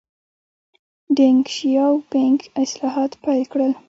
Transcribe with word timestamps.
ډینګ 1.15 1.41
شیاؤ 1.55 1.95
پینګ 2.11 2.39
اصلاحات 2.63 3.11
پیل 3.23 3.43
کړل. 3.51 3.71